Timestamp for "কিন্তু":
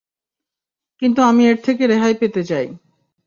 1.01-1.19